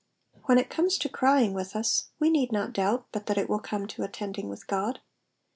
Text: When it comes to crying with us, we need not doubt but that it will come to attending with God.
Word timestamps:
When 0.45 0.57
it 0.57 0.71
comes 0.71 0.97
to 0.97 1.09
crying 1.09 1.53
with 1.53 1.75
us, 1.75 2.07
we 2.17 2.31
need 2.31 2.51
not 2.51 2.73
doubt 2.73 3.05
but 3.11 3.27
that 3.27 3.37
it 3.37 3.47
will 3.47 3.59
come 3.59 3.85
to 3.89 4.01
attending 4.01 4.49
with 4.49 4.65
God. 4.65 4.99